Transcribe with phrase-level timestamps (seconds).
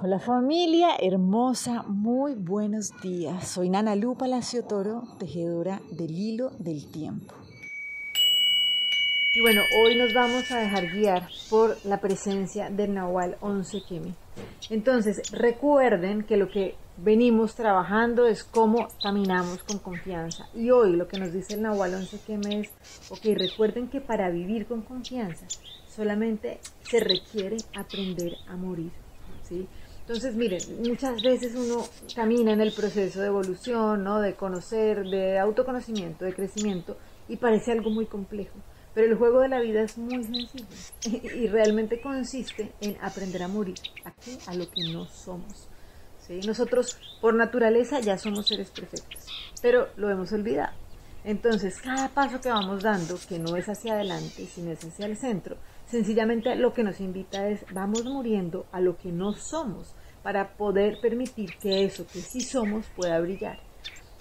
[0.00, 3.48] Hola familia hermosa, muy buenos días.
[3.48, 7.34] Soy Nana Lu Palacio Toro, tejedora del hilo del tiempo.
[9.34, 14.14] Y bueno, hoy nos vamos a dejar guiar por la presencia del Nahual 11 Kemi.
[14.70, 20.48] Entonces, recuerden que lo que venimos trabajando es cómo caminamos con confianza.
[20.54, 22.70] Y hoy lo que nos dice el Nahual 11 Kemi es,
[23.10, 25.46] ok, recuerden que para vivir con confianza
[25.88, 28.92] solamente se requiere aprender a morir.
[29.48, 29.66] ¿sí?
[30.08, 31.84] Entonces, miren, muchas veces uno
[32.16, 34.22] camina en el proceso de evolución, ¿no?
[34.22, 36.96] de conocer, de autoconocimiento, de crecimiento,
[37.28, 38.56] y parece algo muy complejo.
[38.94, 40.64] Pero el juego de la vida es muy sencillo
[41.36, 43.76] y realmente consiste en aprender a morir
[44.06, 45.68] a A lo que no somos.
[46.26, 46.40] ¿sí?
[46.46, 49.26] Nosotros, por naturaleza, ya somos seres perfectos,
[49.60, 50.72] pero lo hemos olvidado.
[51.22, 55.18] Entonces, cada paso que vamos dando, que no es hacia adelante, sino es hacia el
[55.18, 60.56] centro, sencillamente lo que nos invita es, vamos muriendo a lo que no somos para
[60.56, 63.58] poder permitir que eso que sí somos pueda brillar.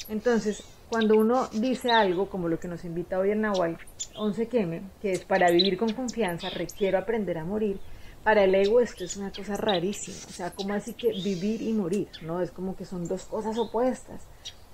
[0.10, 3.78] Entonces, cuando uno dice algo como lo que nos invita hoy el Nahual
[4.16, 7.80] 11 Keme, que es para vivir con confianza, requiero aprender a morir,
[8.24, 11.74] para el ego esto es una cosa rarísima, o sea, como así que vivir y
[11.74, 12.42] morir, ¿no?
[12.42, 14.22] Es como que son dos cosas opuestas,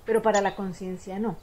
[0.04, 1.36] pero para la conciencia no.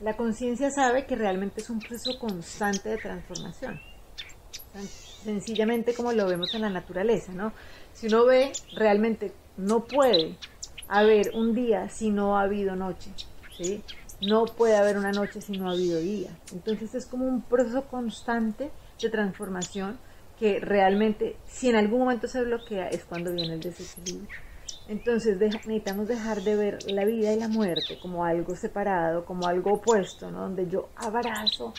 [0.00, 3.80] La conciencia sabe que realmente es un proceso constante de transformación.
[4.82, 7.52] Sencillamente como lo vemos en la naturaleza, ¿no?
[7.92, 10.36] Si uno ve, realmente no puede
[10.88, 13.10] haber un día si no ha habido noche,
[13.56, 13.82] ¿sí?
[14.20, 16.30] No puede haber una noche si no ha habido día.
[16.52, 18.70] Entonces es como un proceso constante
[19.00, 19.98] de transformación
[20.38, 24.28] que realmente, si en algún momento se bloquea, es cuando viene el desequilibrio.
[24.88, 29.74] Entonces necesitamos dejar de ver la vida y la muerte como algo separado, como algo
[29.74, 30.42] opuesto, ¿no?
[30.42, 31.74] Donde yo abrazo,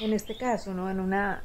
[0.00, 0.90] en este caso, ¿no?
[0.90, 1.42] En una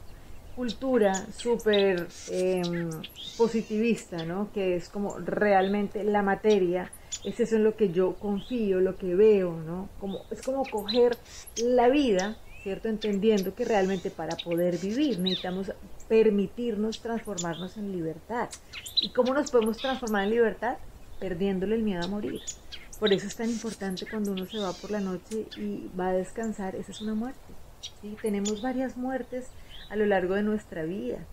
[0.55, 2.89] cultura súper em,
[3.37, 4.51] positivista, ¿no?
[4.53, 6.91] Que es como realmente la materia,
[7.23, 9.89] es eso en lo que yo confío, lo que veo, ¿no?
[9.99, 11.17] Como, es como coger
[11.57, 12.87] la vida, ¿cierto?
[12.87, 15.71] Entendiendo que realmente para poder vivir necesitamos
[16.07, 18.49] permitirnos transformarnos en libertad.
[19.01, 20.77] ¿Y cómo nos podemos transformar en libertad?
[21.19, 22.41] Perdiéndole el miedo a morir.
[22.99, 26.13] Por eso es tan importante cuando uno se va por la noche y va a
[26.13, 27.39] descansar, esa es una muerte.
[28.01, 28.15] ¿sí?
[28.21, 29.47] Tenemos varias muertes
[29.89, 31.25] a lo largo de nuestra vida.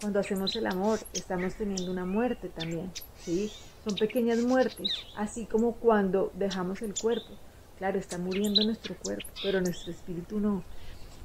[0.00, 2.90] Cuando hacemos el amor, estamos teniendo una muerte también,
[3.22, 3.50] ¿sí?
[3.84, 7.28] Son pequeñas muertes, así como cuando dejamos el cuerpo.
[7.78, 10.62] Claro, está muriendo nuestro cuerpo, pero nuestro espíritu no.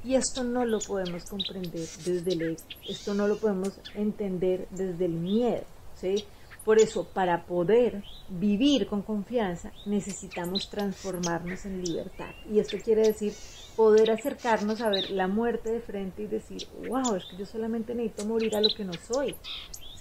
[0.04, 2.58] Y esto no lo podemos comprender desde el ego,
[2.88, 5.64] esto no lo podemos entender desde el miedo,
[6.00, 6.26] ¿sí?
[6.66, 12.32] Por eso, para poder vivir con confianza, necesitamos transformarnos en libertad.
[12.52, 13.34] Y esto quiere decir
[13.76, 17.94] poder acercarnos a ver la muerte de frente y decir, wow, es que yo solamente
[17.94, 19.36] necesito morir a lo que no soy.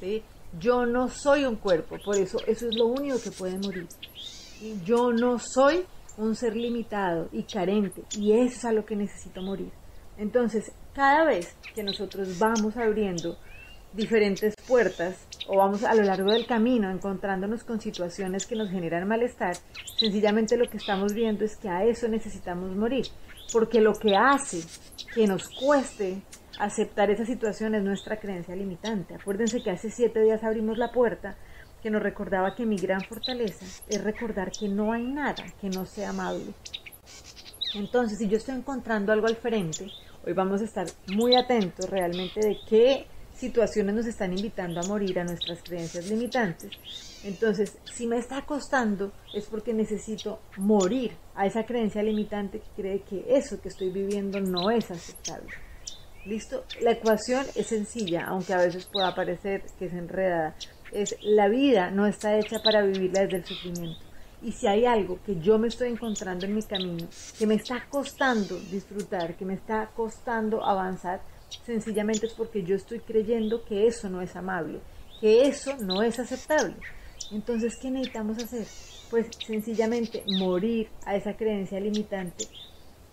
[0.00, 0.22] ¿sí?
[0.58, 3.86] Yo no soy un cuerpo, por eso eso es lo único que puede morir.
[4.62, 5.84] Y yo no soy
[6.16, 9.70] un ser limitado y carente, y eso es a lo que necesito morir.
[10.16, 13.36] Entonces, cada vez que nosotros vamos abriendo
[13.94, 19.06] diferentes puertas o vamos a lo largo del camino encontrándonos con situaciones que nos generan
[19.06, 19.56] malestar,
[19.96, 23.06] sencillamente lo que estamos viendo es que a eso necesitamos morir,
[23.52, 24.62] porque lo que hace
[25.14, 26.22] que nos cueste
[26.58, 29.14] aceptar esa situación es nuestra creencia limitante.
[29.14, 31.36] Acuérdense que hace siete días abrimos la puerta
[31.82, 35.84] que nos recordaba que mi gran fortaleza es recordar que no hay nada que no
[35.84, 36.54] sea amable.
[37.74, 39.90] Entonces, si yo estoy encontrando algo al frente,
[40.24, 45.18] hoy vamos a estar muy atentos realmente de qué situaciones nos están invitando a morir
[45.18, 46.70] a nuestras creencias limitantes.
[47.24, 53.00] Entonces, si me está costando es porque necesito morir a esa creencia limitante que cree
[53.00, 55.50] que eso que estoy viviendo no es aceptable.
[56.26, 56.64] ¿Listo?
[56.80, 60.54] La ecuación es sencilla, aunque a veces pueda parecer que es enredada.
[60.92, 64.00] Es la vida no está hecha para vivirla desde el sufrimiento.
[64.42, 67.06] Y si hay algo que yo me estoy encontrando en mi camino,
[67.38, 71.22] que me está costando disfrutar, que me está costando avanzar,
[71.64, 74.80] sencillamente es porque yo estoy creyendo que eso no es amable,
[75.20, 76.74] que eso no es aceptable.
[77.30, 78.66] Entonces, ¿qué necesitamos hacer?
[79.10, 82.46] Pues sencillamente morir a esa creencia limitante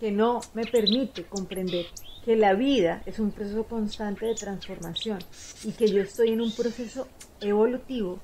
[0.00, 1.86] que no me permite comprender
[2.24, 5.18] que la vida es un proceso constante de transformación
[5.64, 7.08] y que yo estoy en un proceso
[7.40, 8.20] evolutivo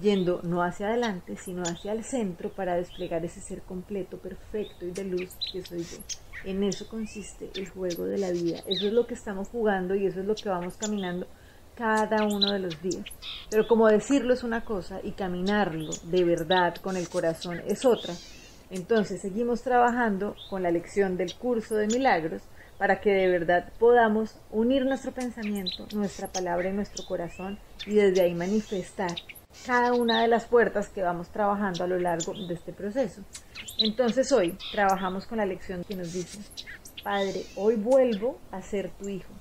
[0.00, 4.90] yendo no hacia adelante, sino hacia el centro para desplegar ese ser completo, perfecto y
[4.90, 5.98] de luz que soy yo.
[6.44, 8.58] En eso consiste el juego de la vida.
[8.66, 11.26] Eso es lo que estamos jugando y eso es lo que vamos caminando
[11.76, 13.04] cada uno de los días.
[13.50, 18.14] Pero como decirlo es una cosa y caminarlo de verdad con el corazón es otra,
[18.70, 22.42] entonces seguimos trabajando con la lección del curso de milagros
[22.78, 28.22] para que de verdad podamos unir nuestro pensamiento, nuestra palabra y nuestro corazón y desde
[28.22, 29.12] ahí manifestar
[29.66, 33.22] cada una de las puertas que vamos trabajando a lo largo de este proceso.
[33.78, 36.40] Entonces hoy trabajamos con la lección que nos dice,
[37.04, 39.32] Padre, hoy vuelvo a ser tu hijo.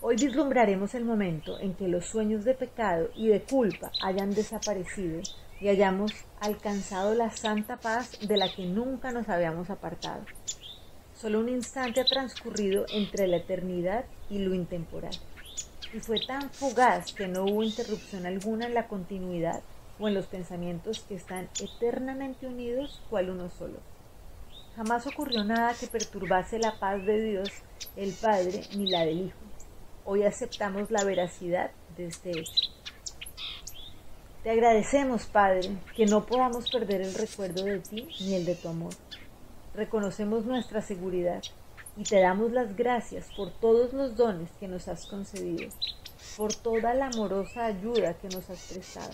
[0.00, 5.22] Hoy vislumbraremos el momento en que los sueños de pecado y de culpa hayan desaparecido
[5.60, 10.24] y hayamos alcanzado la santa paz de la que nunca nos habíamos apartado.
[11.14, 15.14] Solo un instante ha transcurrido entre la eternidad y lo intemporal
[15.94, 19.62] y fue tan fugaz que no hubo interrupción alguna en la continuidad
[20.00, 23.78] o en los pensamientos que están eternamente unidos cual uno solo.
[24.74, 27.48] Jamás ocurrió nada que perturbase la paz de Dios,
[27.94, 29.38] el Padre, ni la del Hijo.
[30.04, 32.72] Hoy aceptamos la veracidad de este hecho.
[34.42, 38.68] Te agradecemos, Padre, que no podamos perder el recuerdo de ti ni el de tu
[38.68, 38.92] amor.
[39.74, 41.40] Reconocemos nuestra seguridad
[41.96, 45.70] y te damos las gracias por todos los dones que nos has concedido,
[46.36, 49.12] por toda la amorosa ayuda que nos has prestado,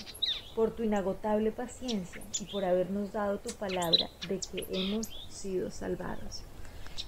[0.55, 6.43] por tu inagotable paciencia y por habernos dado tu palabra de que hemos sido salvados.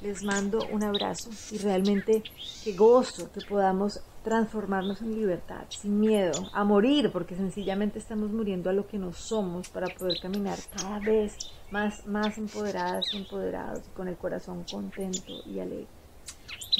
[0.02, 2.22] Les mando un abrazo y realmente
[2.64, 8.70] qué gozo que podamos transformarnos en libertad, sin miedo, a morir, porque sencillamente estamos muriendo
[8.70, 11.36] a lo que no somos para poder caminar cada vez
[11.70, 15.86] más, más empoderadas y empoderados, con el corazón contento y alegre.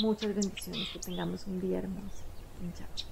[0.01, 2.25] Muchas bendiciones, que tengamos un día hermoso.
[2.77, 3.12] Chao.